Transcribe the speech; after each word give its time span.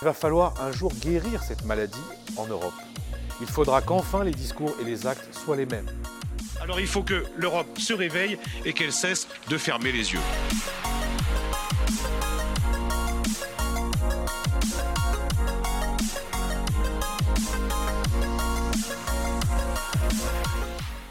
Il 0.00 0.04
va 0.04 0.12
falloir 0.12 0.54
un 0.60 0.70
jour 0.70 0.92
guérir 0.94 1.42
cette 1.42 1.64
maladie 1.64 1.98
en 2.36 2.46
Europe. 2.46 2.74
Il 3.40 3.48
faudra 3.48 3.82
qu'enfin 3.82 4.22
les 4.22 4.30
discours 4.30 4.72
et 4.80 4.84
les 4.84 5.08
actes 5.08 5.34
soient 5.34 5.56
les 5.56 5.66
mêmes. 5.66 5.90
Alors 6.60 6.78
il 6.78 6.86
faut 6.86 7.02
que 7.02 7.24
l'Europe 7.36 7.78
se 7.80 7.92
réveille 7.94 8.38
et 8.64 8.72
qu'elle 8.72 8.92
cesse 8.92 9.26
de 9.48 9.58
fermer 9.58 9.90
les 9.90 10.12
yeux. 10.12 10.20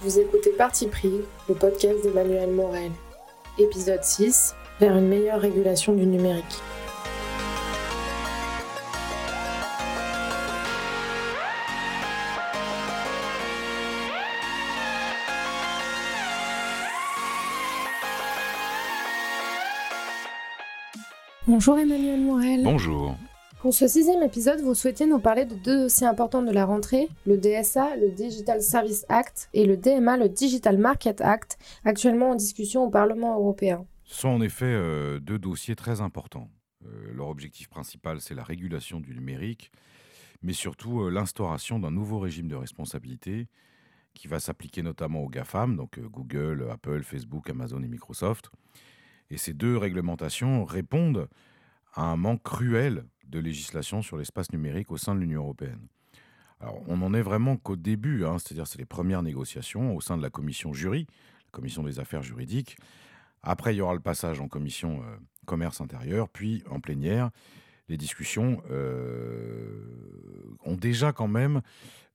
Vous 0.02 0.20
écoutez 0.20 0.52
Parti 0.52 0.88
pris, 0.88 1.22
le 1.50 1.56
podcast 1.56 2.02
d'Emmanuel 2.04 2.52
Morel. 2.52 2.92
Épisode 3.60 4.04
6, 4.04 4.56
vers 4.80 4.96
une 4.96 5.10
meilleure 5.10 5.42
régulation 5.42 5.94
du 5.94 6.06
numérique. 6.06 6.62
Bonjour 21.58 21.80
Emmanuel 21.80 22.22
Morel. 22.22 22.64
Bonjour. 22.64 23.18
Pour 23.62 23.74
ce 23.74 23.88
sixième 23.88 24.22
épisode, 24.22 24.62
vous 24.62 24.76
souhaitez 24.76 25.08
nous 25.08 25.18
parler 25.18 25.44
de 25.44 25.56
deux 25.56 25.86
dossiers 25.86 26.06
importants 26.06 26.44
de 26.44 26.52
la 26.52 26.66
rentrée, 26.66 27.10
le 27.26 27.36
DSA, 27.36 27.96
le 27.96 28.12
Digital 28.12 28.62
Service 28.62 29.08
Act, 29.10 29.50
et 29.56 29.66
le 29.66 29.76
DMA, 29.76 30.18
le 30.18 30.30
Digital 30.30 30.78
Market 30.78 31.20
Act, 31.20 31.58
actuellement 31.84 32.30
en 32.30 32.36
discussion 32.36 32.84
au 32.84 32.92
Parlement 32.92 33.34
européen. 33.40 33.88
Ce 34.04 34.22
sont 34.22 34.28
en 34.28 34.42
effet 34.42 34.68
euh, 34.68 35.20
deux 35.20 35.40
dossiers 35.40 35.76
très 35.76 36.00
importants. 36.00 36.48
Euh, 36.86 37.12
leur 37.16 37.28
objectif 37.28 37.70
principal, 37.70 38.22
c'est 38.22 38.36
la 38.36 38.44
régulation 38.44 39.00
du 39.00 39.16
numérique, 39.16 39.72
mais 40.44 40.54
surtout 40.54 41.02
euh, 41.02 41.10
l'instauration 41.10 41.80
d'un 41.80 41.90
nouveau 41.90 42.20
régime 42.20 42.50
de 42.50 42.56
responsabilité 42.56 43.48
qui 44.14 44.28
va 44.28 44.40
s'appliquer 44.40 44.84
notamment 44.84 45.24
aux 45.24 45.30
GAFAM, 45.30 45.76
donc 45.76 46.00
Google, 46.00 46.68
Apple, 46.70 47.02
Facebook, 47.02 47.50
Amazon 47.50 47.82
et 47.82 47.88
Microsoft, 47.88 48.52
et 49.30 49.38
ces 49.38 49.54
deux 49.54 49.78
réglementations 49.78 50.66
répondent 50.66 51.28
à 51.94 52.04
un 52.04 52.16
manque 52.16 52.44
cruel 52.44 53.06
de 53.28 53.40
législation 53.40 54.02
sur 54.02 54.18
l'espace 54.18 54.52
numérique 54.52 54.92
au 54.92 54.98
sein 54.98 55.16
de 55.16 55.20
l'Union 55.20 55.42
européenne. 55.42 55.88
Alors, 56.60 56.82
on 56.88 56.98
n'en 56.98 57.14
est 57.14 57.22
vraiment 57.22 57.58
qu'au 57.58 57.76
début, 57.76 58.26
hein, 58.26 58.38
c'est-à-dire 58.40 58.66
c'est 58.66 58.80
les 58.80 58.86
premières 58.86 59.22
négociations 59.22 59.96
au 59.96 60.02
sein 60.02 60.18
de 60.18 60.24
la 60.24 60.30
commission 60.30 60.74
jury, 60.74 61.06
la 61.46 61.52
commission 61.52 61.84
des 61.84 62.00
affaires 62.00 62.24
juridiques. 62.24 62.78
Après, 63.44 63.76
il 63.76 63.78
y 63.78 63.82
aura 63.82 63.94
le 63.94 64.00
passage 64.00 64.40
en 64.40 64.48
commission 64.48 65.02
euh, 65.04 65.18
commerce 65.46 65.82
intérieur, 65.82 66.30
puis 66.30 66.64
en 66.70 66.80
plénière. 66.80 67.30
Les 67.90 67.98
discussions 67.98 68.62
euh, 68.72 70.58
ont 70.66 70.76
déjà 70.76 71.14
quand 71.14 71.28
même 71.28 71.62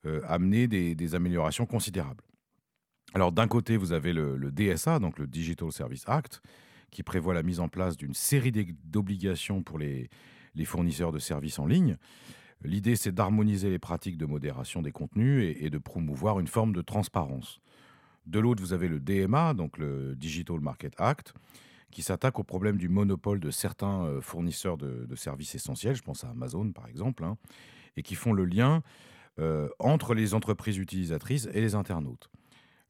euh, 0.05 0.21
amené 0.27 0.67
des, 0.67 1.15
améliorations 1.15 1.65
considérables. 1.65 2.25
Alors 3.15 3.31
d'un 3.31 3.47
côté, 3.47 3.77
vous 3.77 3.93
avez 3.93 4.13
le, 4.13 4.37
le, 4.37 4.51
DSA, 4.51 4.99
donc 4.99 5.19
le 5.19 5.27
Digital 5.27 5.71
Service 5.71 6.05
Act, 6.09 6.43
qui 6.93 7.03
prévoit 7.03 7.35
la 7.35 7.43
mise 7.43 7.59
en 7.59 7.69
place 7.69 7.97
d'une 7.97 8.15
série 8.15 8.53
d'obligations 8.85 9.63
pour 9.63 9.79
les, 9.79 10.09
fournisseurs 10.65 11.11
de 11.11 11.19
services 11.19 11.59
en 11.59 11.67
ligne. 11.67 11.97
L'idée, 12.63 12.95
c'est 12.95 13.13
d'harmoniser 13.13 13.71
les 13.71 13.81
pratiques 13.81 14.19
de 14.19 14.27
modération 14.27 14.83
des 14.83 14.93
contenus 14.93 15.57
et, 15.59 15.71
de 15.71 15.79
promouvoir 15.79 16.39
une 16.39 16.47
forme 16.47 16.73
de 16.73 16.83
transparence. 16.83 17.61
De 18.27 18.39
l'autre, 18.39 18.63
vous 18.63 18.73
avez 18.73 18.87
le 18.87 19.01
DMA, 19.01 19.55
donc 19.55 19.79
le 19.79 20.15
Digital 20.15 20.61
Market 20.61 20.95
Act, 20.99 21.35
qui 21.91 22.03
s'attaque 22.03 22.39
au 22.39 22.45
problème 22.45 22.77
du 22.77 22.89
monopole 22.89 23.41
de 23.41 23.51
certains 23.51 24.05
euh, 24.05 24.21
fournisseurs 24.21 24.79
de, 24.79 25.15
services 25.17 25.55
essentiels, 25.55 25.97
je 25.97 26.03
pense 26.03 26.25
à 26.25 26.31
Amazon 26.31 26.73
par 26.73 26.87
exemple, 26.87 27.25
hein, 27.25 27.37
et 27.97 28.03
qui 28.03 28.15
font 28.15 28.33
le 28.33 28.45
lien 28.45 28.83
euh, 29.39 29.69
entre 29.79 30.15
les 30.15 30.33
entreprises 30.33 30.79
utilisatrices 30.79 31.49
et 31.53 31.61
les 31.61 31.75
internautes. 31.75 32.31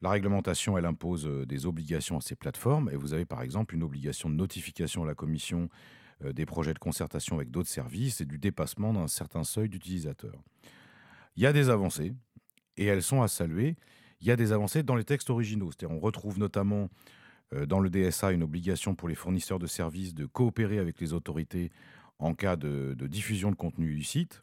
La 0.03 0.11
réglementation, 0.11 0.77
elle 0.77 0.85
impose 0.85 1.27
euh, 1.27 1.47
des 1.47 1.65
obligations 1.65 2.19
à 2.19 2.21
ces 2.21 2.35
plateformes. 2.35 2.91
Et 2.91 2.97
vous 2.97 3.15
avez 3.15 3.25
par 3.25 3.41
exemple 3.41 3.75
une 3.75 3.85
obligation 3.85 4.29
de 4.29 4.35
notification 4.35 5.05
à 5.05 5.07
la 5.07 5.15
Commission 5.15 5.69
euh, 6.25 6.33
des 6.33 6.45
projets 6.45 6.75
de 6.75 6.81
concertation 6.81 7.37
avec 7.37 7.53
d'autres 7.53 7.69
services 7.69 8.21
et 8.21 8.25
du 8.25 8.37
dépassement 8.37 8.93
d'un 8.93 9.07
certain 9.07 9.45
seuil 9.45 9.69
d'utilisateurs. 9.69 10.43
Il 11.37 11.45
y 11.45 11.47
a 11.47 11.53
des 11.53 11.71
avancées, 11.71 12.13
et 12.77 12.85
elles 12.85 13.03
sont 13.03 13.23
à 13.23 13.29
saluer. 13.29 13.77
Il 14.21 14.27
y 14.27 14.33
a 14.33 14.37
des 14.37 14.53
avancées 14.53 14.83
dans 14.83 14.97
les 14.97 15.05
textes 15.05 15.31
originaux. 15.31 15.71
On 15.89 16.01
retrouve 16.01 16.37
notamment 16.37 16.89
euh, 17.55 17.65
dans 17.65 17.79
le 17.79 17.89
DSA 17.89 18.33
une 18.33 18.43
obligation 18.43 18.97
pour 18.97 19.09
les 19.09 19.15
fournisseurs 19.15 19.61
de 19.61 19.69
services 19.69 20.15
de 20.15 20.27
coopérer 20.27 20.81
avec 20.81 21.01
les 21.01 21.13
autorités 21.13 21.71
en 22.19 22.35
cas 22.35 22.57
de, 22.57 22.95
diffusion 23.07 23.51
de 23.51 23.57
contenu 23.57 23.93
illicite, 23.93 24.43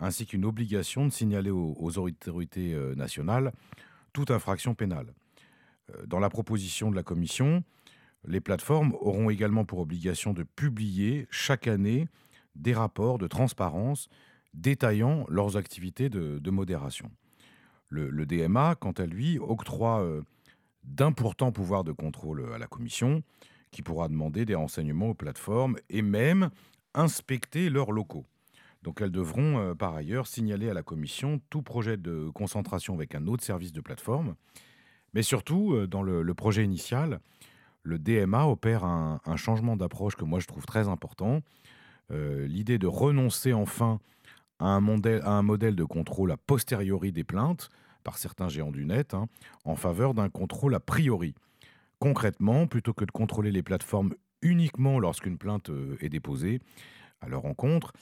ainsi 0.00 0.26
qu'une 0.26 0.44
obligation 0.44 1.06
de 1.06 1.10
signaler 1.10 1.50
aux 1.50 1.98
autorités 1.98 2.76
nationales 2.94 3.52
toute 4.12 4.30
infraction 4.30 4.74
pénale. 4.74 5.12
Euh, 5.90 6.06
dans 6.06 6.20
la 6.20 6.30
proposition 6.30 6.90
de 6.90 6.96
la 6.96 7.02
Commission, 7.02 7.64
les 8.24 8.40
plateformes 8.40 8.94
auront 9.00 9.30
également 9.30 9.64
pour 9.64 9.78
obligation 9.78 10.32
de 10.32 10.42
publier 10.42 11.26
chaque 11.30 11.66
année 11.66 12.08
des 12.54 12.74
rapports 12.74 13.18
de 13.18 13.26
transparence 13.26 14.08
détaillant 14.52 15.24
leurs 15.28 15.56
activités 15.56 16.10
de, 16.10 16.50
modération. 16.50 17.10
Le, 17.88 18.26
DMA, 18.26 18.74
quant 18.76 18.92
à 18.92 19.06
lui, 19.06 19.38
octroie 19.38 20.02
euh, 20.02 20.22
d'importants 20.84 21.52
pouvoirs 21.52 21.84
de 21.84 21.92
contrôle 21.92 22.52
à 22.52 22.58
la 22.58 22.66
Commission, 22.66 23.22
qui 23.70 23.82
pourra 23.82 24.08
demander 24.08 24.44
des 24.44 24.54
renseignements 24.54 25.10
aux 25.10 25.14
plateformes 25.14 25.76
et 25.88 26.02
même 26.02 26.50
inspecter 26.94 27.70
leurs 27.70 27.92
locaux. 27.92 28.26
Donc 28.82 29.00
elles 29.02 29.10
devront 29.10 29.58
euh, 29.58 29.74
par 29.74 29.94
ailleurs 29.94 30.26
signaler 30.26 30.70
à 30.70 30.74
la 30.74 30.82
Commission 30.82 31.40
tout 31.50 31.62
projet 31.62 31.96
de 31.96 32.30
concentration 32.30 32.94
avec 32.94 33.14
un 33.14 33.26
autre 33.26 33.44
service 33.44 33.72
de 33.72 33.80
plateforme. 33.80 34.34
Mais 35.12 35.22
surtout, 35.22 35.74
euh, 35.74 35.86
dans 35.86 36.02
le, 36.02 36.34
projet 36.34 36.64
initial, 36.64 37.20
le 37.82 37.98
DMA 37.98 38.46
opère 38.46 38.84
un, 38.84 39.20
changement 39.36 39.76
d'approche 39.76 40.16
que 40.16 40.24
moi 40.24 40.40
je 40.40 40.46
trouve 40.46 40.64
très 40.64 40.88
important. 40.88 41.42
Euh, 42.10 42.46
l'idée 42.46 42.78
de 42.78 42.86
renoncer 42.86 43.52
enfin 43.52 44.00
à 44.58 44.66
un, 44.66 44.80
modèle, 44.80 45.74
de 45.74 45.84
contrôle 45.84 46.32
a 46.32 46.36
posteriori 46.36 47.12
des 47.12 47.24
plaintes 47.24 47.70
par 48.04 48.18
certains 48.18 48.48
géants 48.48 48.72
du 48.72 48.84
net 48.84 49.14
hein, 49.14 49.26
en 49.64 49.74
faveur 49.74 50.12
d'un 50.12 50.28
contrôle 50.28 50.74
a 50.74 50.80
priori. 50.80 51.34
Concrètement, 51.98 52.66
plutôt 52.66 52.92
que 52.92 53.04
de 53.04 53.10
contrôler 53.10 53.50
les 53.52 53.62
plateformes 53.62 54.14
uniquement 54.42 54.98
lorsqu'une 54.98 55.38
plainte 55.38 55.70
est 56.00 56.08
déposée 56.08 56.60
à 57.20 57.28
leur 57.28 57.44
encontre, 57.44 57.92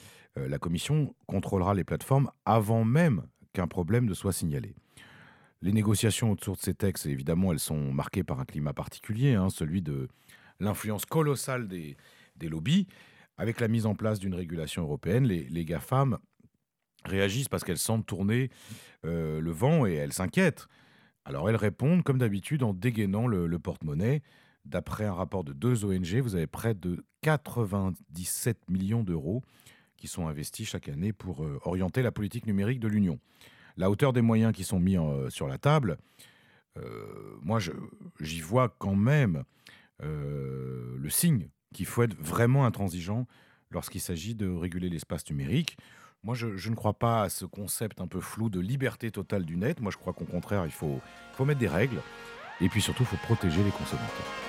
la 0.46 0.58
Commission 0.58 1.14
contrôlera 1.26 1.74
les 1.74 1.84
plateformes 1.84 2.30
avant 2.44 2.84
même 2.84 3.22
qu'un 3.52 3.66
problème 3.66 4.06
ne 4.06 4.14
soit 4.14 4.32
signalé. 4.32 4.74
Les 5.60 5.72
négociations 5.72 6.30
autour 6.30 6.56
de 6.56 6.60
ces 6.60 6.74
textes, 6.74 7.06
évidemment, 7.06 7.52
elles 7.52 7.58
sont 7.58 7.92
marquées 7.92 8.22
par 8.22 8.38
un 8.38 8.44
climat 8.44 8.72
particulier, 8.72 9.34
hein, 9.34 9.50
celui 9.50 9.82
de 9.82 10.08
l'influence 10.60 11.04
colossale 11.04 11.66
des, 11.66 11.96
lobbies. 12.42 12.86
Avec 13.36 13.60
la 13.60 13.68
mise 13.68 13.86
en 13.86 13.94
place 13.94 14.20
d'une 14.20 14.34
régulation 14.34 14.82
européenne, 14.82 15.24
les, 15.24 15.64
GAFAM 15.64 16.18
réagissent 17.04 17.48
parce 17.48 17.64
qu'elles 17.64 17.78
sentent 17.78 18.06
tourner 18.06 18.50
euh, 19.04 19.40
le 19.40 19.50
vent 19.50 19.86
et 19.86 19.94
elles 19.94 20.12
s'inquiètent. 20.12 20.68
Alors 21.24 21.48
elles 21.48 21.56
répondent, 21.56 22.02
comme 22.02 22.18
d'habitude, 22.18 22.62
en 22.62 22.72
dégainant 22.72 23.26
le 23.26 23.58
porte-monnaie. 23.58 24.22
D'après 24.64 25.06
un 25.06 25.14
rapport 25.14 25.44
de 25.44 25.52
deux 25.52 25.84
ONG, 25.84 26.20
vous 26.20 26.34
avez 26.34 26.46
près 26.46 26.74
de 26.74 27.04
97 27.22 28.68
millions 28.68 29.02
d'euros 29.02 29.42
qui 29.98 30.08
sont 30.08 30.28
investis 30.28 30.66
chaque 30.66 30.88
année 30.88 31.12
pour 31.12 31.44
euh, 31.44 31.60
orienter 31.64 32.02
la 32.02 32.12
politique 32.12 32.46
numérique 32.46 32.80
de 32.80 32.88
l'Union. 32.88 33.18
La 33.76 33.90
hauteur 33.90 34.12
des 34.12 34.22
moyens 34.22 34.54
qui 34.54 34.64
sont 34.64 34.80
mis 34.80 34.96
euh, 34.96 35.28
sur 35.28 35.46
la 35.46 35.58
table, 35.58 35.98
euh, 36.78 37.36
moi 37.42 37.58
j'y 38.20 38.40
vois 38.40 38.74
quand 38.78 38.94
même 38.94 39.44
le 40.00 41.10
signe 41.10 41.48
qu'il 41.74 41.86
faut 41.86 42.04
être 42.04 42.14
vraiment 42.14 42.64
intransigeant 42.64 43.26
lorsqu'il 43.72 44.00
s'agit 44.00 44.36
de 44.36 44.48
réguler 44.48 44.88
l'espace 44.88 45.28
numérique. 45.28 45.76
Moi, 46.22 46.36
je, 46.36 46.68
ne 46.70 46.74
crois 46.76 46.94
pas 46.94 47.22
à 47.22 47.28
ce 47.28 47.44
concept 47.44 48.00
un 48.00 48.06
peu 48.06 48.20
flou 48.20 48.48
de 48.48 48.60
liberté 48.60 49.10
totale 49.10 49.44
du 49.44 49.56
net. 49.56 49.80
Moi, 49.80 49.90
je 49.90 49.96
crois 49.96 50.12
qu'au 50.12 50.24
contraire, 50.24 50.66
il 50.66 50.72
faut, 50.72 51.00
faut 51.32 51.44
mettre 51.44 51.60
des 51.60 51.68
règles. 51.68 52.00
Et 52.60 52.68
puis 52.68 52.80
surtout, 52.80 53.02
il 53.02 53.06
faut 53.06 53.26
protéger 53.26 53.62
les 53.64 53.70
consommateurs. 53.70 54.47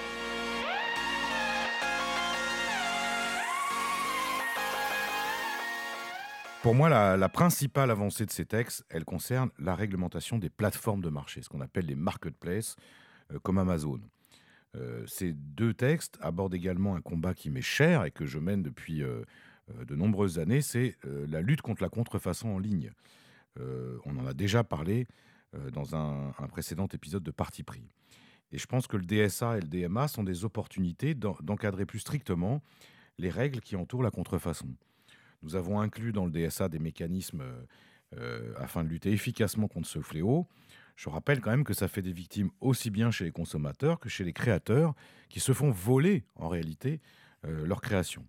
Pour 6.61 6.75
moi, 6.75 6.89
la, 6.89 7.29
principale 7.29 7.89
avancée 7.89 8.25
de 8.25 8.31
ces 8.31 8.45
textes, 8.45 8.85
elle 8.89 9.05
concerne 9.05 9.49
la 9.59 9.75
réglementation 9.75 10.37
des 10.37 10.49
plateformes 10.49 10.99
de 10.99 11.07
marché, 11.07 11.41
ce 11.41 11.47
qu'on 11.47 11.61
appelle 11.61 11.85
les 11.85 11.95
marketplaces, 11.95 12.75
euh, 13.31 13.39
comme 13.39 13.57
Amazon. 13.57 14.01
Euh, 14.75 15.05
ces 15.07 15.31
deux 15.31 15.73
textes 15.73 16.17
abordent 16.19 16.53
également 16.53 16.97
un 16.97 17.01
combat 17.01 17.33
qui 17.33 17.49
m'est 17.49 17.61
cher 17.61 18.03
et 18.03 18.11
que 18.11 18.25
je 18.25 18.39
mène 18.39 18.61
depuis 18.61 19.03
euh, 19.03 19.23
de 19.85 19.95
nombreuses 19.95 20.37
années, 20.37 20.61
c'est 20.61 20.97
la 21.03 21.41
lutte 21.41 21.61
contre 21.61 21.81
la 21.81 21.89
contrefaçon 21.89 22.49
en 22.49 22.59
ligne. 22.59 22.91
on 23.59 24.17
en 24.17 24.25
a 24.25 24.33
déjà 24.33 24.63
parlé 24.63 25.05
dans 25.71 25.95
un, 25.95 26.33
un, 26.39 26.47
précédent 26.47 26.87
épisode 26.87 27.21
de 27.21 27.29
Parti 27.29 27.61
pris. 27.61 27.87
Et 28.51 28.57
je 28.57 28.65
pense 28.65 28.87
que 28.87 28.97
le 28.97 29.05
DSA 29.05 29.59
et 29.59 29.61
le 29.61 29.67
DMA 29.67 30.07
sont 30.07 30.23
des 30.23 30.43
opportunités 30.43 31.13
d'encadrer 31.13 31.85
plus 31.85 31.99
strictement 31.99 32.63
les 33.19 33.29
règles 33.29 33.61
qui 33.61 33.75
entourent 33.75 34.01
la 34.01 34.09
contrefaçon. 34.09 34.69
Nous 35.41 35.55
avons 35.55 35.79
inclus 35.79 36.11
dans 36.11 36.25
le 36.25 36.31
DSA 36.31 36.69
des 36.69 36.79
mécanismes 36.79 37.43
afin 38.57 38.83
de 38.83 38.89
lutter 38.89 39.11
efficacement 39.11 39.67
contre 39.67 39.87
ce 39.87 40.01
fléau. 40.01 40.47
Je 40.95 41.09
rappelle 41.09 41.39
quand 41.41 41.51
même 41.51 41.63
que 41.63 41.73
ça 41.73 41.87
fait 41.87 42.01
des 42.01 42.11
victimes 42.11 42.49
aussi 42.59 42.89
bien 42.89 43.11
chez 43.11 43.23
les 43.23 43.31
consommateurs 43.31 43.99
que 43.99 44.09
chez 44.09 44.23
les 44.23 44.33
créateurs 44.33 44.95
qui 45.29 45.39
se 45.39 45.53
font 45.53 45.71
voler 45.71 46.25
en 46.35 46.49
réalité 46.49 46.99
leur 47.43 47.81
création. 47.81 48.25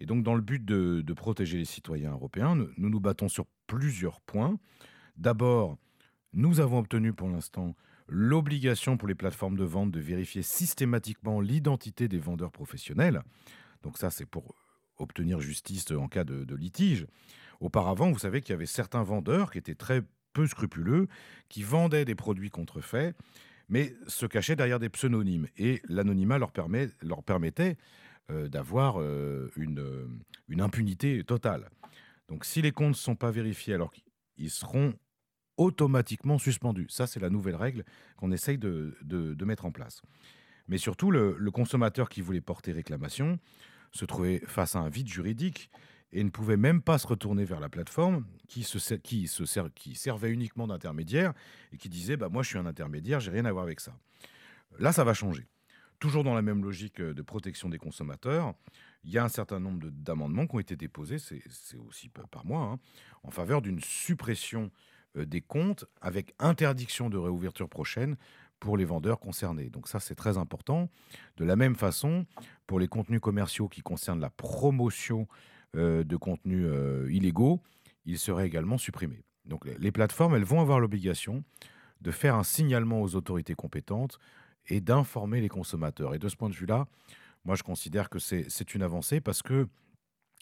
Et 0.00 0.06
donc 0.06 0.22
dans 0.22 0.34
le 0.34 0.40
but 0.40 0.64
de, 0.64 1.12
protéger 1.14 1.58
les 1.58 1.64
citoyens 1.64 2.12
européens, 2.12 2.54
nous, 2.54 2.68
nous 2.76 3.00
battons 3.00 3.28
sur 3.28 3.46
plusieurs 3.66 4.20
points. 4.20 4.58
D'abord, 5.16 5.78
nous 6.32 6.60
avons 6.60 6.78
obtenu 6.78 7.12
pour 7.12 7.28
l'instant 7.28 7.74
l'obligation 8.06 8.96
pour 8.96 9.08
les 9.08 9.14
plateformes 9.14 9.56
de 9.56 9.64
vente 9.64 9.90
de 9.90 10.00
vérifier 10.00 10.42
systématiquement 10.42 11.40
l'identité 11.40 12.08
des 12.08 12.18
vendeurs 12.18 12.52
professionnels. 12.52 13.22
Donc 13.82 13.96
ça, 13.96 14.10
c'est 14.10 14.26
pour 14.26 14.54
obtenir 14.96 15.40
justice 15.40 15.90
en 15.90 16.08
cas 16.08 16.24
de, 16.24 16.54
litige. 16.54 17.06
Auparavant, 17.60 18.10
vous 18.10 18.18
savez 18.18 18.40
qu'il 18.40 18.52
y 18.52 18.54
avait 18.54 18.66
certains 18.66 19.02
vendeurs 19.02 19.50
qui 19.50 19.58
étaient 19.58 19.74
très 19.74 20.02
peu 20.32 20.46
scrupuleux, 20.46 21.08
qui 21.48 21.62
vendaient 21.62 22.04
des 22.04 22.14
produits 22.14 22.50
contrefaits, 22.50 23.14
mais 23.68 23.94
se 24.06 24.26
cachaient 24.26 24.56
derrière 24.56 24.78
des 24.78 24.88
pseudonymes. 24.88 25.46
Et 25.56 25.80
l'anonymat 25.88 26.38
leur, 26.38 27.22
permettait 27.22 27.76
euh, 28.30 28.48
d'avoir 28.48 29.00
euh, 29.00 29.50
une, 29.56 29.78
euh, 29.78 30.08
une 30.48 30.60
impunité 30.60 31.22
totale. 31.24 31.70
Donc 32.28 32.44
si 32.44 32.62
les 32.62 32.72
comptes 32.72 32.88
ne 32.88 32.94
sont 32.94 33.16
pas 33.16 33.30
vérifiés, 33.30 33.74
alors 33.74 33.92
qu'ils 33.92 34.50
seront 34.50 34.94
automatiquement 35.56 36.38
suspendus. 36.38 36.86
Ça, 36.88 37.06
c'est 37.06 37.20
la 37.20 37.30
nouvelle 37.30 37.56
règle 37.56 37.84
qu'on 38.16 38.32
essaye 38.32 38.58
de, 38.58 38.96
mettre 39.44 39.64
en 39.64 39.70
place. 39.70 40.02
Mais 40.68 40.78
surtout, 40.78 41.10
le, 41.10 41.50
consommateur 41.50 42.08
qui 42.08 42.20
voulait 42.20 42.40
porter 42.40 42.72
réclamation 42.72 43.38
se 43.94 44.04
trouvait 44.04 44.40
face 44.46 44.76
à 44.76 44.80
un 44.80 44.88
vide 44.88 45.08
juridique 45.08 45.70
et 46.12 46.22
ne 46.22 46.30
pouvait 46.30 46.56
même 46.56 46.82
pas 46.82 46.98
se 46.98 47.06
retourner 47.06 47.44
vers 47.44 47.60
la 47.60 47.68
plateforme 47.68 48.24
qui, 48.48 48.62
se, 48.62 48.94
qui, 48.94 49.26
se 49.28 49.68
qui 49.68 49.94
servait 49.94 50.30
uniquement 50.30 50.66
d'intermédiaire 50.66 51.32
et 51.72 51.76
qui 51.76 51.88
disait 51.88 52.16
bah, 52.16 52.28
Moi, 52.28 52.42
je 52.42 52.48
suis 52.48 52.58
un 52.58 52.66
intermédiaire, 52.66 53.20
j'ai 53.20 53.30
rien 53.30 53.44
à 53.44 53.52
voir 53.52 53.64
avec 53.64 53.80
ça. 53.80 53.96
Là, 54.78 54.92
ça 54.92 55.04
va 55.04 55.14
changer. 55.14 55.46
Toujours 56.00 56.24
dans 56.24 56.34
la 56.34 56.42
même 56.42 56.62
logique 56.62 57.00
de 57.00 57.22
protection 57.22 57.68
des 57.68 57.78
consommateurs, 57.78 58.54
il 59.04 59.12
y 59.12 59.18
a 59.18 59.24
un 59.24 59.28
certain 59.28 59.60
nombre 59.60 59.88
d'amendements 59.90 60.46
qui 60.46 60.56
ont 60.56 60.60
été 60.60 60.76
déposés, 60.76 61.18
c'est 61.18 61.42
aussi 61.76 62.08
par 62.08 62.44
moi, 62.44 62.62
hein, 62.62 62.78
en 63.22 63.30
faveur 63.30 63.62
d'une 63.62 63.80
suppression 63.80 64.70
euh, 65.16 65.24
des 65.24 65.40
comptes 65.40 65.84
avec 66.00 66.34
interdiction 66.38 67.10
de 67.10 67.16
réouverture 67.16 67.68
prochaine 67.68 68.16
pour 68.64 68.78
les 68.78 68.86
vendeurs 68.86 69.20
concernés. 69.20 69.68
Donc 69.68 69.88
ça, 69.88 70.00
c'est 70.00 70.14
très 70.14 70.38
important. 70.38 70.88
De 71.36 71.44
la 71.44 71.54
même 71.54 71.76
façon, 71.76 72.24
pour 72.66 72.80
les 72.80 72.88
contenus 72.88 73.20
commerciaux 73.20 73.68
qui 73.68 73.82
concernent 73.82 74.20
la 74.20 74.30
promotion 74.30 75.28
euh, 75.76 76.02
de 76.02 76.16
contenus 76.16 76.66
euh, 76.66 77.06
illégaux, 77.12 77.60
ils 78.06 78.18
seraient 78.18 78.46
également 78.46 78.78
supprimés. 78.78 79.22
Donc 79.44 79.66
les 79.66 79.92
plateformes, 79.92 80.34
elles 80.34 80.44
vont 80.44 80.62
avoir 80.62 80.80
l'obligation 80.80 81.44
de 82.00 82.10
faire 82.10 82.36
un 82.36 82.42
signalement 82.42 83.02
aux 83.02 83.16
autorités 83.16 83.54
compétentes 83.54 84.18
et 84.68 84.80
d'informer 84.80 85.42
les 85.42 85.50
consommateurs. 85.50 86.14
Et 86.14 86.18
de 86.18 86.30
ce 86.30 86.36
point 86.36 86.48
de 86.48 86.54
vue-là, 86.54 86.86
moi, 87.44 87.56
je 87.56 87.62
considère 87.62 88.08
que 88.08 88.18
c'est 88.18 88.74
une 88.74 88.82
avancée 88.82 89.20
parce 89.20 89.42
que, 89.42 89.68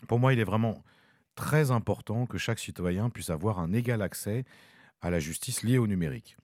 pour 0.06 0.20
moi, 0.20 0.32
il 0.32 0.38
est 0.38 0.44
vraiment 0.44 0.84
très 1.34 1.72
important 1.72 2.26
que 2.26 2.38
chaque 2.38 2.60
citoyen 2.60 3.10
puisse 3.10 3.30
avoir 3.30 3.58
un 3.58 3.72
égal 3.72 4.00
accès 4.00 4.44
à 5.00 5.10
la 5.10 5.18
justice 5.18 5.64
liée 5.64 5.78
au 5.78 5.88
numérique. 5.88 6.36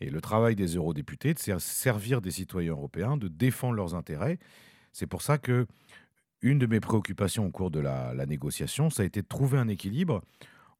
Et 0.00 0.10
le 0.10 0.20
travail 0.20 0.56
des 0.56 0.76
eurodéputés, 0.76 1.34
c'est 1.36 1.58
servir 1.60 2.20
des 2.20 2.30
citoyens 2.30 2.72
européens, 2.72 3.16
de 3.16 3.28
défendre 3.28 3.74
leurs 3.74 3.94
intérêts. 3.94 4.38
C'est 4.92 5.06
pour 5.06 5.22
ça 5.22 5.38
que 5.38 5.66
une 6.42 6.58
de 6.58 6.66
mes 6.66 6.80
préoccupations 6.80 7.46
au 7.46 7.50
cours 7.50 7.70
de 7.70 7.80
la, 7.80 8.14
négociation, 8.26 8.90
ça 8.90 9.02
a 9.02 9.06
été 9.06 9.22
de 9.22 9.26
trouver 9.26 9.58
un 9.58 9.68
équilibre 9.68 10.22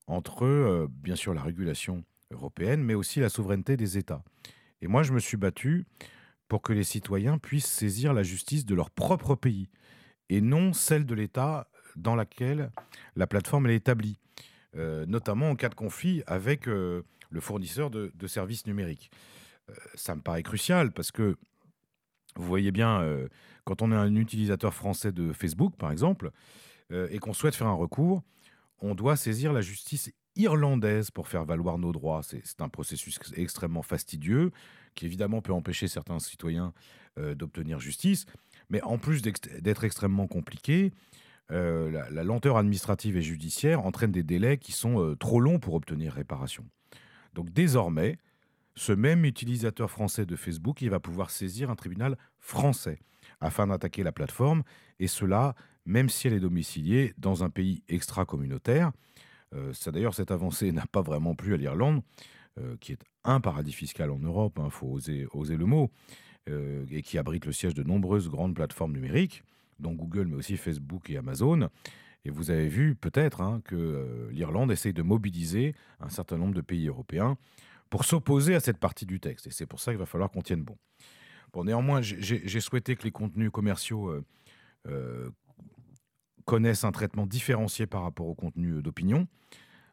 entre, 0.07 0.45
euh, 0.45 0.87
bien 0.91 1.17
sûr, 1.17 1.33
la 1.33 1.43
régulation 1.43 2.05
européenne, 2.31 2.83
mais 2.83 2.95
aussi 2.95 3.21
la 3.21 3.31
souveraineté 3.31 3.77
des 3.79 3.97
États. 3.97 4.23
Et 4.83 4.89
moi, 4.89 5.03
je 5.03 5.13
me 5.13 5.19
suis 5.19 5.39
battu 5.39 5.87
pour 6.49 6.61
que 6.61 6.75
les 6.75 6.85
citoyens 6.85 7.39
puissent 7.39 7.71
saisir 7.71 8.13
la 8.13 8.23
justice 8.23 8.67
de 8.67 8.75
leur 8.75 8.91
propre 8.91 9.35
pays 9.35 9.71
et 10.29 10.41
non 10.41 10.73
celle 10.73 11.07
de 11.07 11.15
l'État 11.15 11.69
dans 11.97 12.17
laquelle 12.17 12.71
la 13.17 13.27
plateforme 13.27 13.67
est 13.69 13.77
établie, 13.77 14.19
notamment 15.07 15.51
en 15.51 15.57
cas 15.57 15.69
de 15.69 15.75
conflit 15.75 16.23
avec 16.27 16.69
euh, 16.69 17.03
le 17.31 17.41
fournisseur 17.41 17.91
de, 17.91 18.27
services 18.27 18.67
numériques. 18.67 19.11
Euh, 19.71 19.75
ça 19.95 20.15
me 20.15 20.21
paraît 20.21 20.43
crucial 20.43 20.93
parce 20.93 21.11
que 21.11 21.37
vous 22.37 22.47
voyez 22.47 22.73
bien, 22.73 23.09
quand 23.63 23.81
on 23.81 23.93
est 23.93 23.95
un 23.95 24.17
utilisateur 24.17 24.75
français 24.75 25.13
de 25.13 25.33
Facebook, 25.33 25.77
par 25.77 25.93
exemple, 25.93 26.33
et 26.91 27.21
qu'on 27.21 27.33
souhaite 27.33 27.55
faire 27.55 27.69
un 27.69 27.75
recours, 27.75 28.25
on 28.81 28.97
doit 28.97 29.15
saisir 29.15 29.53
la 29.53 29.61
justice 29.61 30.11
irlandaise 30.35 31.13
pour 31.13 31.29
faire 31.29 31.45
valoir 31.45 31.79
nos 31.79 31.93
droits. 31.93 32.23
C'est 32.25 32.61
un 32.61 32.69
processus 32.69 33.21
extrêmement 33.37 33.83
fastidieux 33.83 34.51
qui 34.97 35.07
évidemment 35.07 35.43
peut 35.43 35.53
empêcher 35.53 35.87
certains 35.87 36.19
citoyens 36.19 36.73
d'obtenir 37.17 37.79
justice. 37.79 38.27
Mais 38.69 38.83
en 38.83 38.99
plus 38.99 39.23
d'être 39.23 39.85
extrêmement 39.85 40.27
compliqué, 40.27 40.93
euh, 41.53 41.91
la, 42.11 42.25
lenteur 42.25 42.57
administrative 42.57 43.19
et 43.19 43.23
judiciaire 43.23 43.85
entraîne 43.85 44.13
des 44.13 44.23
délais 44.23 44.57
qui 44.57 44.73
sont 44.73 44.99
euh, 44.99 45.15
trop 45.15 45.41
longs 45.41 45.59
pour 45.59 45.75
obtenir 45.75 46.15
réparation. 46.15 46.65
Donc 47.35 47.51
désormais, 47.51 48.17
ce 48.77 48.93
même 48.93 49.27
utilisateur 49.27 49.91
français 49.91 50.25
de 50.25 50.37
Facebook, 50.37 50.81
il 50.81 50.89
va 50.89 51.01
pouvoir 51.01 51.31
saisir 51.31 51.71
un 51.71 51.77
tribunal 51.77 52.17
français 52.39 52.99
afin 53.41 53.67
d'attaquer 53.67 54.03
la 54.03 54.13
plateforme, 54.13 54.63
et 55.01 55.07
cela 55.07 55.55
même 55.85 56.09
si 56.09 56.27
elle 56.27 56.33
est 56.33 56.41
domiciliée 56.41 57.13
dans 57.19 57.45
un 57.45 57.51
pays 57.51 57.83
extra-communautaire. 57.89 58.93
Euh, 59.55 59.73
d'ailleurs, 59.89 60.15
cette 60.15 60.31
avancée 60.31 60.73
n'a 60.73 60.87
pas 60.87 61.03
vraiment 61.03 61.35
plu 61.35 61.53
à 61.55 61.57
l'Irlande, 61.57 62.03
qui 62.79 62.93
est 62.93 63.01
un 63.25 63.41
paradis 63.41 63.73
fiscal 63.73 64.13
en 64.13 64.21
Europe, 64.21 64.55
il 64.59 64.63
hein, 64.63 64.71
faut 64.71 64.87
oser, 64.87 65.27
oser, 65.33 65.57
le 65.57 65.67
mot, 65.67 65.91
et 66.47 67.03
qui 67.03 67.19
abrite 67.19 67.47
le 67.47 67.53
siège 67.53 67.75
de 67.75 67.83
nombreuses 67.83 68.29
grandes 68.29 68.55
plateformes 68.55 68.93
numériques 68.93 69.43
dont 69.79 69.93
Google, 69.93 70.27
mais 70.27 70.37
aussi 70.37 70.57
Facebook 70.57 71.11
et 71.11 71.17
Amazon. 71.17 71.69
Et 72.25 72.31
vous 72.31 72.51
avez 72.51 72.69
vu 72.69 72.95
peut-être 72.95 73.41
hein, 73.41 73.61
que 73.65 73.77
euh, 73.77 74.31
l'Irlande 74.33 74.73
essaye 74.73 74.95
de 74.95 75.03
mobiliser 75.03 75.75
un 76.01 76.09
certain 76.09 76.39
nombre 76.39 76.55
de 76.55 76.63
pays 76.63 76.89
européens 76.89 77.37
pour 77.91 78.05
s'opposer 78.05 78.55
à 78.55 78.61
cette 78.61 78.79
partie 78.79 79.07
du 79.07 79.21
texte. 79.21 79.47
Et 79.47 79.51
c'est 79.51 79.67
pour 79.67 79.81
ça 79.81 79.93
qu'il 79.93 79.99
va 79.99 80.07
falloir 80.07 80.31
qu'on 80.31 80.43
tienne 80.43 80.63
bon. 80.63 80.77
Bon, 81.53 81.65
néanmoins, 81.65 82.01
j'ai 82.01 82.61
souhaité 82.61 82.97
que 82.97 83.05
les 83.05 83.13
contenus 83.13 83.51
commerciaux 83.51 84.09
euh, 84.09 84.25
euh, 84.89 85.31
connaissent 86.45 86.83
un 86.83 86.91
traitement 86.91 87.27
différencié 87.27 87.87
par 87.87 88.03
rapport 88.03 88.27
aux 88.27 88.35
contenus 88.35 88.83
d'opinion. 88.83 89.29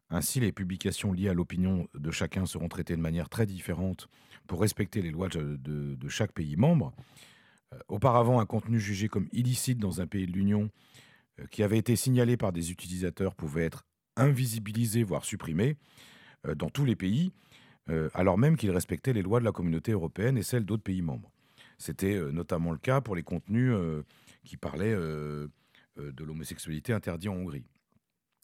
Ainsi, 0.09 0.39
les 0.39 0.51
publications 0.51 1.13
liées 1.13 1.29
à 1.29 1.33
l'opinion 1.33 1.87
de 1.93 2.11
chacun 2.11 2.45
seront 2.45 2.67
traitées 2.67 2.95
de 2.95 3.01
manière 3.01 3.29
très 3.29 3.45
différente 3.45 4.09
pour 4.47 4.61
respecter 4.61 5.01
les 5.01 5.11
lois 5.11 5.29
de 5.29 6.09
chaque 6.09 6.31
pays 6.31 6.55
membre. 6.57 6.93
Euh, 7.73 7.77
auparavant, 7.87 8.39
un 8.39 8.45
contenu 8.45 8.79
jugé 8.79 9.07
comme 9.07 9.27
illicite 9.31 9.79
dans 9.79 10.01
un 10.01 10.07
pays 10.07 10.25
de 10.25 10.31
l'Union 10.31 10.69
euh, 11.39 11.45
qui 11.47 11.63
avait 11.63 11.77
été 11.77 11.95
signalé 11.95 12.37
par 12.37 12.51
des 12.51 12.71
utilisateurs 12.71 13.35
pouvait 13.35 13.65
être 13.65 13.85
invisibilisé, 14.17 15.03
voire 15.03 15.25
supprimé, 15.25 15.77
euh, 16.47 16.55
dans 16.55 16.69
tous 16.69 16.85
les 16.85 16.95
pays, 16.95 17.31
alors 18.13 18.37
même 18.37 18.55
qu'il 18.55 18.71
respectait 18.71 19.11
les 19.11 19.21
lois 19.21 19.41
de 19.41 19.43
la 19.43 19.51
communauté 19.51 19.91
européenne 19.91 20.37
et 20.37 20.43
celles 20.43 20.63
d'autres 20.63 20.83
pays 20.83 21.01
membres. 21.01 21.29
C'était 21.77 22.17
notamment 22.31 22.71
le 22.71 22.77
cas 22.77 23.01
pour 23.01 23.17
les 23.17 23.23
contenus 23.23 23.75
qui 24.45 24.55
parlaient 24.55 24.95
de 24.95 25.49
l'homosexualité 26.23 26.93
interdit 26.93 27.27
en 27.27 27.33
Hongrie. 27.33 27.65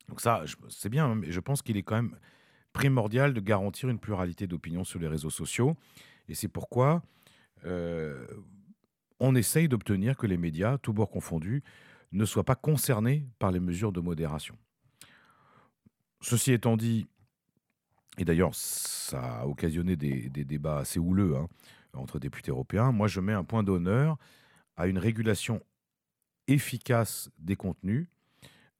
Donc 0.10 0.19
ça, 0.19 0.43
c'est 0.67 0.89
bien, 0.89 1.15
mais 1.15 1.31
je 1.31 1.39
pense 1.39 1.62
qu'il 1.62 1.77
est 1.77 1.84
quand 1.84 1.96
même 1.96 2.17
primordial 2.74 3.34
de 3.34 3.39
garantir 3.39 3.88
une 3.88 4.00
pluralité 4.00 4.48
d'opinion 4.48 4.84
sur 4.84 5.00
les 5.00 5.07
réseaux 5.07 5.29
sociaux. 5.29 5.77
Et 6.27 6.36
c'est 6.36 6.50
pourquoi 6.50 7.01
on 9.19 9.36
essaye 9.36 9.67
d'obtenir 9.67 10.17
que 10.17 10.27
les 10.27 10.38
médias, 10.38 10.77
tous 10.77 10.93
bords 10.93 11.09
confondus, 11.09 11.63
ne 12.12 12.25
soient 12.25 12.43
pas 12.43 12.55
concernés 12.55 13.27
par 13.39 13.51
les 13.51 13.59
mesures 13.59 13.91
de 13.91 14.00
modération. 14.00 14.55
Ceci 16.21 16.51
étant 16.51 16.77
dit, 16.77 17.07
et 18.17 18.25
d'ailleurs 18.25 18.55
ça 18.55 19.41
a 19.41 19.45
occasionné 19.45 19.95
des, 19.95 20.29
débats 20.29 20.79
assez 20.79 21.00
houleux 21.00 21.36
hein, 21.36 21.47
entre 21.93 22.19
députés 22.19 22.51
européens, 22.51 22.91
moi 22.91 23.07
je 23.07 23.19
mets 23.19 23.33
un 23.33 23.43
point 23.43 23.63
d'honneur 23.63 24.17
à 24.75 24.88
une 24.88 24.97
régulation 24.97 25.62
efficace 26.47 27.29
des 27.39 27.55
contenus 27.55 28.07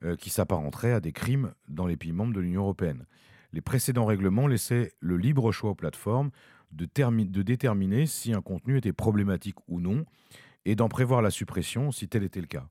euh, 0.04 0.16
qui 0.16 0.30
s'apparenterait 0.30 0.92
à 0.92 1.00
des 1.00 1.12
crimes 1.12 1.52
dans 1.68 1.86
les 1.86 1.96
pays 1.96 2.12
membres 2.12 2.32
de 2.32 2.40
l'Union 2.40 2.62
européenne. 2.62 3.04
Les 3.52 3.60
précédents 3.60 4.06
règlements 4.06 4.46
laissaient 4.46 4.92
le 5.00 5.16
libre 5.16 5.52
choix 5.52 5.70
aux 5.70 5.74
plateformes 5.74 6.30
de, 6.72 7.42
déterminer 7.42 8.06
si 8.06 8.32
un 8.32 8.42
contenu 8.42 8.76
était 8.76 8.92
problématique 8.92 9.56
ou 9.68 9.80
non 9.80 10.04
et 10.64 10.74
d'en 10.74 10.88
prévoir 10.88 11.22
la 11.22 11.30
suppression 11.30 11.90
si 11.92 12.08
tel 12.08 12.24
était 12.24 12.40
le 12.40 12.46
cas. 12.46 12.66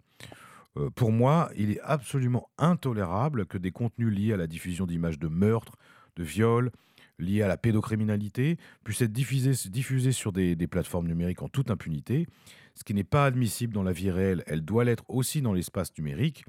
Euh, 0.77 0.89
pour 0.91 1.11
moi, 1.11 1.49
il 1.57 1.71
est 1.71 1.81
absolument 1.81 2.49
intolérable 2.57 3.45
que 3.45 3.57
des 3.57 3.71
contenus 3.71 4.13
liés 4.13 4.33
à 4.33 4.37
la 4.37 4.47
diffusion 4.47 4.85
d'images 4.85 5.19
de 5.19 5.27
meurtres, 5.27 5.77
de 6.15 6.23
viols, 6.23 6.71
liées 7.19 7.41
à 7.41 7.47
la 7.47 7.57
pédocriminalité 7.57 8.57
puissent 8.83 9.01
être 9.01 9.11
diffusées, 9.11 10.11
sur 10.11 10.31
des, 10.31 10.55
plateformes 10.67 11.07
numériques 11.07 11.41
en 11.41 11.49
toute 11.49 11.71
impunité, 11.71 12.27
ce 12.75 12.83
qui 12.83 12.93
n'est 12.93 13.03
pas 13.03 13.25
admissible 13.25 13.73
dans 13.73 13.83
la 13.83 13.91
vie 13.91 14.11
réelle, 14.11 14.43
elle 14.45 14.61
doit 14.61 14.83
l'être 14.83 15.03
aussi 15.07 15.41
dans 15.41 15.53
l'espace 15.53 15.91
numérique. 15.97 16.45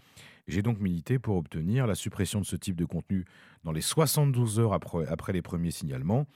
J'ai 0.47 0.63
donc 0.63 0.79
milité 0.79 1.19
pour 1.19 1.37
obtenir 1.37 1.87
la 1.87 1.95
suppression 1.95 2.41
de 2.41 2.45
ce 2.45 2.57
type 2.57 2.77
de 2.77 2.85
contenu 2.85 3.25
dans 3.65 3.73
les 3.73 3.81
72 3.81 4.61
heures 4.61 4.75
après 4.75 5.33
les 5.33 5.43
premiers 5.43 5.71
signalements. 5.71 6.27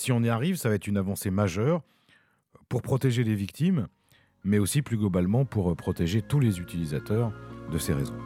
Si 0.00 0.12
on 0.12 0.22
y 0.22 0.30
arrive, 0.30 0.56
ça 0.56 0.70
va 0.70 0.76
être 0.76 0.86
une 0.86 0.96
avancée 0.96 1.30
majeure 1.30 1.82
pour 2.70 2.80
protéger 2.80 3.22
les 3.22 3.34
victimes, 3.34 3.86
mais 4.44 4.58
aussi 4.58 4.80
plus 4.80 4.96
globalement 4.96 5.44
pour 5.44 5.76
protéger 5.76 6.22
tous 6.22 6.40
les 6.40 6.58
utilisateurs 6.58 7.34
de 7.70 7.76
ces 7.76 7.92
réseaux. 7.92 8.16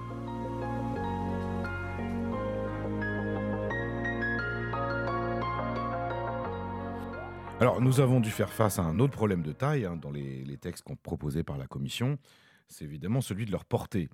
Alors, 7.58 7.80
nous 7.80 7.98
avons 7.98 8.20
dû 8.20 8.30
faire 8.30 8.52
face 8.52 8.78
à 8.78 8.82
un 8.82 9.00
autre 9.00 9.14
problème 9.14 9.42
de 9.42 9.50
taille 9.50 9.84
hein, 9.84 9.96
dans 9.96 10.12
les, 10.12 10.56
textes 10.60 10.84
proposés 11.02 11.42
par 11.42 11.58
la 11.58 11.66
Commission, 11.66 12.20
c'est 12.68 12.84
évidemment 12.84 13.20
celui 13.20 13.46
de 13.46 13.50
leur 13.50 13.64
portée. 13.64 14.08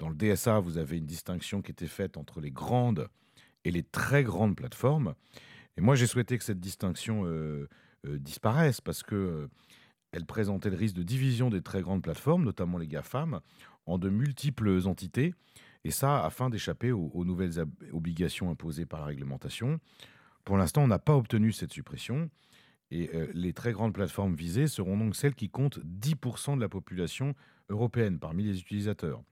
Dans 0.00 0.08
le 0.08 0.16
DSA, 0.16 0.58
vous 0.58 0.78
avez 0.78 0.98
une 0.98 1.06
distinction 1.06 1.62
qui 1.62 1.70
était 1.70 1.86
faite 1.86 2.16
entre 2.16 2.40
les 2.40 2.50
grandes 2.50 3.08
et 3.64 3.70
les 3.70 3.84
très 3.84 4.24
grandes 4.24 4.56
plateformes. 4.56 5.14
Et 5.78 5.80
moi, 5.80 5.94
j'ai 5.94 6.08
souhaité 6.08 6.36
que 6.36 6.42
cette 6.42 6.58
distinction 6.58 7.24
euh, 7.24 7.68
euh, 8.04 8.18
disparaisse 8.18 8.80
parce 8.80 9.04
que 9.04 9.48
euh, 10.12 10.24
présentait 10.26 10.70
le 10.70 10.76
risque 10.76 10.96
de 10.96 11.04
division 11.04 11.50
des 11.50 11.62
très 11.62 11.82
grandes 11.82 12.02
plateformes, 12.02 12.42
notamment 12.44 12.78
les 12.78 12.88
GAFAM, 12.88 13.38
en 13.86 13.96
de 13.96 14.08
multiples 14.08 14.88
entités. 14.88 15.34
Et 15.84 15.92
ça, 15.92 16.24
afin 16.24 16.50
d'échapper 16.50 16.90
aux, 16.90 17.24
nouvelles 17.24 17.64
obligations 17.92 18.50
imposées 18.50 18.86
par 18.86 18.98
la 18.98 19.06
réglementation. 19.06 19.78
Pour 20.44 20.56
l'instant, 20.56 20.82
on 20.82 20.88
n'a 20.88 20.98
pas 20.98 21.14
obtenu 21.14 21.52
cette 21.52 21.72
suppression. 21.72 22.28
Et 22.90 23.08
les 23.32 23.52
très 23.52 23.72
grandes 23.72 23.94
plateformes 23.94 24.34
visées 24.34 24.66
seront 24.66 24.98
donc 24.98 25.14
celles 25.14 25.36
qui 25.36 25.48
comptent 25.48 25.78
10% 25.78 26.56
de 26.56 26.60
la 26.60 26.68
population 26.68 27.34
européenne 27.68 28.18
parmi 28.18 28.42
les 28.42 28.58
utilisateurs. 28.58 29.22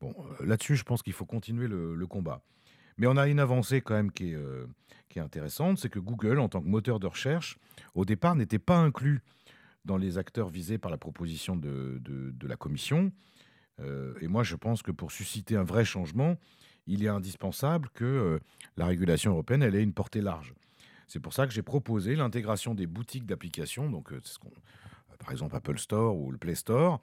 Bon, 0.00 0.14
là-dessus, 0.40 0.76
je 0.76 0.84
pense 0.84 1.02
qu'il 1.02 1.12
faut 1.12 1.26
continuer 1.26 1.66
le, 1.66 2.06
combat. 2.06 2.42
Mais 2.96 3.06
on 3.06 3.16
a 3.16 3.26
une 3.28 3.40
avancée 3.40 3.80
quand 3.80 3.94
même 3.94 4.12
qui 4.12 4.30
est, 4.30 4.34
euh, 4.34 4.66
qui 5.08 5.18
est 5.18 5.22
intéressante, 5.22 5.78
c'est 5.78 5.88
que 5.88 5.98
Google, 5.98 6.38
en 6.38 6.48
tant 6.48 6.60
que 6.60 6.68
moteur 6.68 7.00
de 7.00 7.06
recherche, 7.06 7.58
au 7.94 8.04
départ, 8.04 8.36
n'était 8.36 8.58
pas 8.58 8.78
inclus 8.78 9.20
dans 9.84 9.96
les 9.96 10.16
acteurs 10.18 10.48
visés 10.48 10.78
par 10.78 10.90
la 10.90 10.96
proposition 10.96 11.56
de, 11.56 12.00
la 12.42 12.56
Commission. 12.56 13.12
et 14.20 14.28
moi, 14.28 14.42
je 14.42 14.56
pense 14.56 14.82
que 14.82 14.90
pour 14.90 15.12
susciter 15.12 15.56
un 15.56 15.62
vrai 15.62 15.84
changement, 15.84 16.36
il 16.86 17.04
est 17.04 17.08
indispensable 17.08 17.90
que 17.92 18.40
la 18.78 18.86
régulation 18.86 19.32
européenne 19.32 19.62
ait 19.62 19.82
une 19.82 19.92
portée 19.92 20.22
large. 20.22 20.54
C'est 21.06 21.20
pour 21.20 21.32
ça 21.32 21.46
que 21.46 21.52
j'ai 21.52 21.62
proposé 21.62 22.16
l'intégration 22.16 22.74
des 22.74 22.86
boutiques 22.86 23.26
d'applications, 23.26 23.90
donc 23.90 24.12
euh, 24.12 24.16
euh, 24.46 25.16
par 25.18 25.30
exemple 25.32 25.56
Apple 25.56 25.78
Store 25.78 26.16
ou 26.16 26.30
le 26.30 26.38
Play 26.38 26.54
Store, 26.54 27.00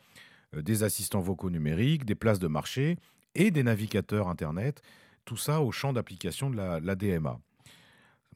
euh, 0.55 0.61
des 0.61 0.83
assistants 0.83 1.21
vocaux 1.21 1.49
numériques, 1.49 2.05
des 2.05 2.15
places 2.15 2.39
de 2.39 2.47
marché 2.47 2.97
et 3.35 3.51
des 3.51 3.63
navigateurs 3.63 4.27
Internet, 4.27 4.81
tout 5.25 5.37
ça 5.37 5.61
au 5.61 5.71
champ 5.71 5.93
d'application 5.93 6.49
de 6.49 6.55
la, 6.55 6.95
DMA. 6.95 7.39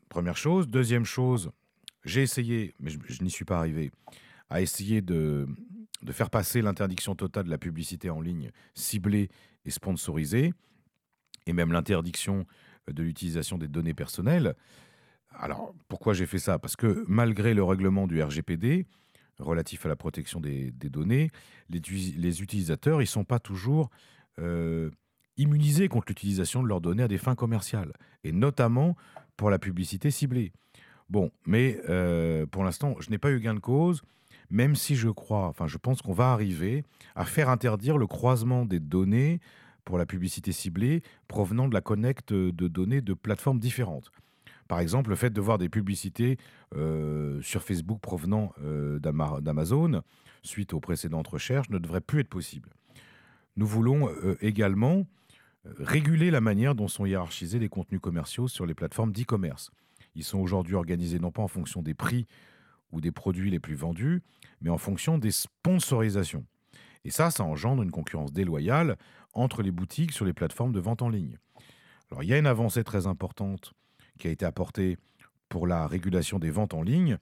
Première 0.10 0.38
chose. 0.38 0.68
Deuxième 0.68 1.06
chose, 1.06 1.52
j'ai 2.04 2.22
essayé, 2.22 2.74
mais 2.80 2.90
je, 2.90 3.24
n'y 3.24 3.30
suis 3.30 3.46
pas 3.46 3.58
arrivé, 3.58 3.92
à 4.50 4.62
essayer 4.62 5.02
de, 5.02 5.48
faire 6.12 6.30
passer 6.30 6.62
l'interdiction 6.62 7.16
totale 7.16 7.46
de 7.46 7.50
la 7.50 7.58
publicité 7.58 8.10
en 8.10 8.22
ligne 8.22 8.52
ciblée 8.74 9.30
et 9.66 9.72
sponsorisée, 9.72 10.54
et 11.48 11.54
même 11.54 11.72
l'interdiction 11.72 12.46
de 12.88 13.04
l'utilisation 13.04 13.58
des 13.58 13.68
données 13.68 13.94
personnelles. 13.94 14.56
Alors, 15.32 15.74
pourquoi 15.88 16.14
j'ai 16.14 16.26
fait 16.26 16.40
ça? 16.40 16.60
Parce 16.60 16.76
que 16.76 17.04
malgré 17.08 17.54
le 17.54 17.64
règlement 17.64 18.08
du 18.08 18.22
RGPD 18.22 18.86
relatif 19.40 19.86
à 19.86 19.90
la 19.90 19.96
protection 19.96 20.40
des, 20.40 20.72
données, 20.72 21.30
les, 21.70 22.42
utilisateurs, 22.42 23.02
ils 23.02 23.06
ne 23.06 23.10
sont 23.10 23.26
pas 23.26 23.40
toujours 23.40 23.90
euh, 24.40 24.90
immunisés 25.38 25.88
contre 25.88 26.08
l'utilisation 26.10 26.64
de 26.64 26.68
leurs 26.68 26.82
données 26.82 27.04
à 27.04 27.08
des 27.08 27.18
fins 27.18 27.36
commerciales, 27.36 27.94
et 28.24 28.32
notamment 28.32 28.96
pour 29.38 29.50
la 29.50 29.60
publicité 29.60 30.12
ciblée. 30.12 30.52
Bon, 31.10 31.32
mais 31.46 31.80
euh, 31.90 32.46
pour 32.46 32.64
l'instant, 32.64 32.96
je 33.00 33.10
n'ai 33.10 33.18
pas 33.18 33.32
eu 33.32 33.40
gain 33.40 33.54
de 33.54 33.60
cause, 33.60 34.02
même 34.50 34.76
si 34.76 34.96
je 34.96 35.10
crois, 35.10 35.48
enfin 35.48 35.68
je 35.68 35.78
pense 35.78 36.02
qu'on 36.02 36.14
va 36.14 36.32
arriver 36.32 36.84
à 37.16 37.26
faire 37.26 37.50
interdire 37.50 37.98
le 37.98 38.08
croisement 38.08 38.66
des 38.66 38.80
données 38.80 39.40
pour 39.84 39.98
la 39.98 40.06
publicité 40.06 40.52
ciblée 40.52 41.04
provenant 41.28 41.68
de 41.68 41.74
la 41.74 41.82
connecte 41.82 42.34
de 42.34 42.68
données 42.68 43.02
de 43.02 43.14
plateformes 43.14 43.60
différentes. 43.60 44.12
Par 44.68 44.80
exemple, 44.80 45.12
le 45.12 45.16
fait 45.16 45.30
de 45.30 45.42
voir 45.42 45.60
des 45.60 45.70
publicités 45.70 46.38
euh, 46.76 47.40
sur 47.44 47.62
Facebook 47.62 48.00
provenant 48.02 48.52
euh, 48.64 48.98
d'Amazon, 49.00 50.02
suite 50.42 50.74
aux 50.74 50.80
précédentes 50.80 51.28
recherches, 51.28 51.70
ne 51.70 51.78
devrait 51.78 52.02
plus 52.02 52.22
être 52.22 52.30
possible. 52.30 52.70
Nous 53.58 53.68
voulons 53.68 54.10
également 54.42 55.06
réguler 55.78 56.32
la 56.32 56.42
manière 56.42 56.76
dont 56.76 56.88
sont 56.88 57.06
hiérarchisés 57.06 57.60
les 57.60 57.70
contenus 57.70 58.02
commerciaux 58.02 58.48
sur 58.48 58.66
les 58.66 58.74
plateformes 58.74 59.12
d'e-commerce. 59.12 59.72
Ils 60.16 60.24
sont 60.24 60.40
aujourd'hui 60.40 60.76
organisés 60.76 61.20
non 61.20 61.32
pas 61.32 61.42
en 61.42 61.48
fonction 61.48 61.82
des 61.82 61.94
prix 61.94 62.26
ou 62.92 63.02
des 63.02 63.12
produits 63.12 63.52
les 63.52 63.60
plus 63.60 63.76
vendus, 63.76 64.22
mais 64.62 64.70
en 64.70 64.78
fonction 64.78 65.18
des 65.18 65.32
sponsorisations. 65.32 66.46
Et 67.04 67.12
ça, 67.12 67.30
ça 67.30 67.44
engendre 67.44 67.84
une 67.84 67.92
concurrence 67.92 68.34
déloyale 68.34 68.98
entre 69.34 69.62
les 69.62 69.72
boutiques 69.72 70.12
sur 70.12 70.26
les 70.26 70.34
plateformes 70.34 70.72
de 70.72 70.80
vente 70.80 71.02
en 71.02 71.10
ligne. 71.10 71.38
Alors, 72.10 72.24
il 72.24 72.30
y 72.30 72.34
a 72.34 72.38
une 72.38 72.48
avancée 72.48 72.84
très 72.84 73.08
importante 73.08 73.74
qui 74.18 74.28
a 74.28 74.32
été 74.32 74.46
apporté 74.46 74.98
pour 75.50 75.68
la 75.68 75.88
régulation 75.88 76.40
des 76.40 76.50
ventes 76.50 76.74
en 76.74 76.82
ligne 76.82 77.18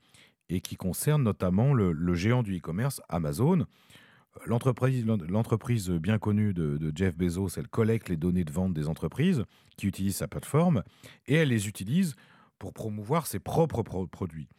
et 0.49 0.61
qui 0.61 0.75
concerne 0.75 1.23
notamment 1.23 1.73
le, 1.73 2.13
géant 2.15 2.43
du 2.43 2.57
e-commerce, 2.57 3.01
Amazon. 3.09 3.65
L'entreprise 4.45 5.89
bien 5.89 6.17
connue 6.17 6.53
de, 6.53 6.91
Jeff 6.95 7.15
Bezos, 7.15 7.49
elle 7.57 7.67
collecte 7.67 8.09
les 8.09 8.17
données 8.17 8.43
de 8.43 8.51
vente 8.51 8.73
des 8.73 8.87
entreprises 8.87 9.43
qui 9.77 9.87
utilisent 9.87 10.17
sa 10.17 10.27
plateforme 10.27 10.83
et 11.27 11.35
elle 11.35 11.49
les 11.49 11.67
utilise 11.67 12.15
pour 12.59 12.73
promouvoir 12.73 13.27
ses 13.27 13.39
propres 13.39 13.83
produits. 13.83 14.49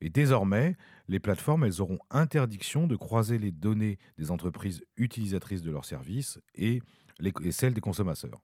Et 0.00 0.10
désormais, 0.10 0.76
les 1.08 1.20
plateformes, 1.20 1.64
elles 1.64 1.80
auront 1.80 1.98
interdiction 2.10 2.86
de 2.86 2.96
croiser 2.96 3.38
les 3.38 3.50
données 3.50 3.98
des 4.18 4.30
entreprises 4.30 4.82
utilisatrices 4.96 5.62
de 5.62 5.70
leurs 5.70 5.86
services 5.86 6.38
et, 6.54 6.82
les, 7.18 7.32
et 7.42 7.52
celles 7.52 7.74
des 7.74 7.80
consommateurs. 7.80 8.42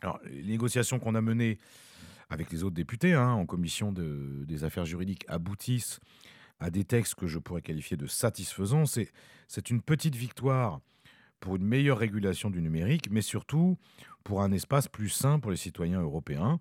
Alors, 0.00 0.20
les 0.24 0.44
négociations 0.44 1.00
qu'on 1.00 1.16
a 1.16 1.20
menées 1.20 1.58
avec 2.30 2.52
les 2.52 2.62
autres 2.62 2.76
députés 2.76 3.14
hein, 3.14 3.32
en 3.32 3.46
commission 3.46 3.92
des 3.92 4.64
affaires 4.64 4.84
juridiques 4.84 5.24
aboutissent 5.28 5.98
à 6.60 6.70
des 6.70 6.84
textes 6.84 7.14
que 7.14 7.26
je 7.26 7.38
pourrais 7.38 7.62
qualifier 7.62 7.96
de 7.96 8.06
satisfaisants. 8.06 8.84
C'est 8.86 9.70
une 9.70 9.82
petite 9.82 10.16
victoire 10.16 10.80
pour 11.40 11.56
une 11.56 11.64
meilleure 11.64 11.98
régulation 11.98 12.50
du 12.50 12.60
numérique, 12.60 13.08
mais 13.10 13.22
surtout 13.22 13.76
pour 14.24 14.42
un 14.42 14.52
espace 14.52 14.88
plus 14.88 15.08
sain 15.08 15.38
pour 15.38 15.50
les 15.50 15.56
citoyens 15.56 16.02
européens. 16.02 16.60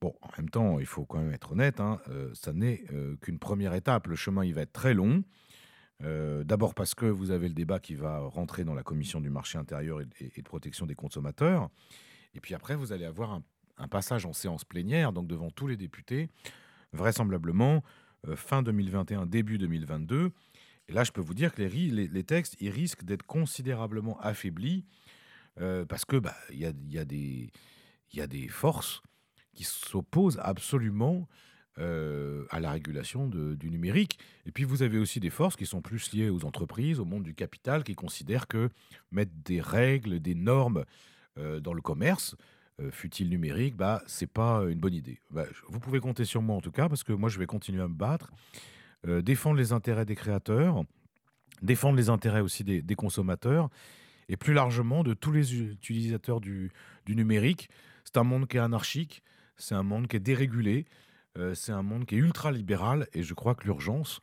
Bon, 0.00 0.14
en 0.22 0.28
même 0.38 0.48
temps, 0.48 0.78
il 0.78 0.86
faut 0.86 1.04
quand 1.04 1.18
même 1.18 1.32
être 1.32 1.52
honnête, 1.52 1.78
hein, 1.80 2.00
euh, 2.08 2.30
ça 2.32 2.52
n'est 2.52 2.84
euh, 2.92 3.16
qu'une 3.20 3.38
première 3.38 3.74
étape. 3.74 4.06
Le 4.06 4.16
chemin, 4.16 4.44
il 4.44 4.54
va 4.54 4.62
être 4.62 4.72
très 4.72 4.94
long. 4.94 5.22
Euh, 6.02 6.44
d'abord 6.44 6.74
parce 6.74 6.94
que 6.94 7.04
vous 7.04 7.30
avez 7.30 7.48
le 7.48 7.54
débat 7.54 7.78
qui 7.78 7.94
va 7.94 8.20
rentrer 8.20 8.64
dans 8.64 8.72
la 8.72 8.82
commission 8.82 9.20
du 9.20 9.28
marché 9.28 9.58
intérieur 9.58 10.00
et, 10.00 10.06
de 10.34 10.48
protection 10.48 10.86
des 10.86 10.94
consommateurs. 10.94 11.68
Et 12.34 12.40
puis 12.40 12.54
après, 12.54 12.76
vous 12.76 12.92
allez 12.92 13.04
avoir 13.04 13.40
un 13.76 13.88
passage 13.88 14.24
en 14.24 14.32
séance 14.32 14.64
plénière, 14.64 15.12
donc 15.12 15.26
devant 15.26 15.50
tous 15.50 15.66
les 15.66 15.76
députés, 15.76 16.30
vraisemblablement 16.92 17.82
fin 18.34 18.62
2021, 18.62 19.26
début 19.26 19.58
2022. 19.58 20.30
Et 20.90 20.92
là, 20.92 21.04
je 21.04 21.12
peux 21.12 21.20
vous 21.20 21.34
dire 21.34 21.54
que 21.54 21.62
les, 21.62 22.08
les, 22.08 22.24
textes, 22.24 22.56
ils 22.60 22.70
risquent 22.70 23.04
d'être 23.04 23.22
considérablement 23.22 24.18
affaiblis 24.20 24.84
euh, 25.60 25.84
parce 25.84 26.04
que 26.04 26.16
bah, 26.16 26.34
il 26.50 26.58
y, 26.58 26.66
a, 26.66 26.72
y, 26.88 26.98
a 26.98 27.04
des, 27.04 27.50
y 28.12 28.20
a 28.20 28.26
des 28.26 28.48
forces 28.48 29.00
qui 29.54 29.62
s'opposent 29.62 30.40
absolument 30.42 31.28
euh, 31.78 32.44
à 32.50 32.58
la 32.58 32.72
régulation 32.72 33.28
du 33.28 33.70
numérique. 33.70 34.18
Et 34.46 34.50
puis 34.50 34.64
vous 34.64 34.82
avez 34.82 34.98
aussi 34.98 35.20
des 35.20 35.30
forces 35.30 35.54
qui 35.54 35.64
sont 35.64 35.80
plus 35.80 36.12
liées 36.12 36.28
aux 36.28 36.44
entreprises, 36.44 36.98
au 36.98 37.04
monde 37.04 37.22
du 37.22 37.34
capital, 37.34 37.84
qui 37.84 37.94
considèrent 37.94 38.48
que 38.48 38.68
mettre 39.12 39.32
des 39.44 39.60
règles, 39.60 40.18
des 40.18 40.34
normes 40.34 40.84
dans 41.36 41.72
le 41.72 41.80
commerce, 41.80 42.36
euh, 42.80 42.90
fut-il 42.90 43.28
numérique, 43.28 43.76
bah, 43.76 44.02
c'est 44.06 44.30
pas 44.30 44.62
une 44.68 44.78
bonne 44.78 44.94
idée. 44.94 45.20
Bah, 45.30 45.44
vous 45.68 45.80
pouvez 45.80 46.00
compter 46.00 46.24
sur 46.24 46.40
moi 46.40 46.56
en 46.56 46.60
tout 46.60 46.70
cas, 46.70 46.88
parce 46.88 47.02
que 47.04 47.12
moi 47.12 47.28
je 47.28 47.38
vais 47.38 47.46
continuer 47.46 47.82
à 47.82 47.88
me 47.88 47.94
battre, 47.94 48.30
euh, 49.06 49.22
défendre 49.22 49.56
les 49.56 49.72
intérêts 49.72 50.06
des 50.06 50.14
créateurs, 50.14 50.84
défendre 51.62 51.96
les 51.96 52.08
intérêts 52.08 52.40
aussi 52.40 52.64
des, 52.64 52.94
consommateurs, 52.94 53.68
et 54.28 54.36
plus 54.36 54.54
largement 54.54 55.02
de 55.02 55.12
tous 55.14 55.32
les 55.32 55.54
utilisateurs 55.54 56.40
du, 56.40 56.70
numérique. 57.08 57.68
C'est 58.04 58.16
un 58.16 58.24
monde 58.24 58.46
qui 58.46 58.56
est 58.56 58.60
anarchique, 58.60 59.22
c'est 59.56 59.74
un 59.74 59.82
monde 59.82 60.06
qui 60.06 60.16
est 60.16 60.20
dérégulé, 60.20 60.86
euh, 61.36 61.54
c'est 61.54 61.72
un 61.72 61.82
monde 61.82 62.06
qui 62.06 62.14
est 62.14 62.18
ultra 62.18 62.50
libéral, 62.50 63.08
et 63.12 63.22
je 63.22 63.34
crois 63.34 63.54
que 63.54 63.64
l'urgence 63.64 64.20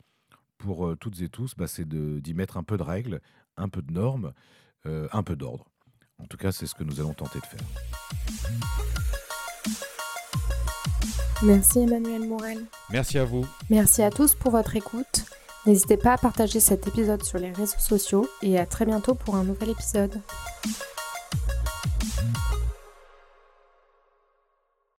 pour 0.57 0.97
toutes 0.97 1.21
et 1.21 1.29
tous, 1.29 1.53
bah, 1.55 1.67
c'est 1.67 1.87
d'y 1.87 2.33
mettre 2.33 2.57
un 2.57 2.63
peu 2.63 2.77
de 2.77 2.83
règles, 2.83 3.21
un 3.57 3.69
peu 3.69 3.83
de 3.83 3.93
normes, 3.93 4.33
un 4.85 5.21
peu 5.21 5.35
d'ordre. 5.35 5.69
En 6.21 6.25
tout 6.25 6.37
cas, 6.37 6.51
c'est 6.51 6.65
ce 6.65 6.75
que 6.75 6.83
nous 6.83 6.99
allons 6.99 7.13
tenter 7.13 7.39
de 7.39 7.45
faire. 7.45 7.59
Merci 11.43 11.79
Emmanuel 11.79 12.27
Morel. 12.27 12.65
Merci 12.89 13.19
à 13.19 13.25
vous. 13.25 13.45
Merci 13.69 14.01
à 14.01 14.09
tous 14.09 14.33
pour 14.33 14.51
votre 14.51 14.75
écoute. 14.75 15.25
N'hésitez 15.67 15.97
pas 15.97 16.13
à 16.13 16.17
partager 16.17 16.59
cet 16.59 16.87
épisode 16.87 17.23
sur 17.23 17.37
les 17.37 17.51
réseaux 17.51 17.77
sociaux 17.77 18.27
et 18.41 18.57
à 18.57 18.65
très 18.65 18.85
bientôt 18.85 19.13
pour 19.13 19.35
un 19.35 19.43
nouvel 19.43 19.69
épisode. 19.69 20.21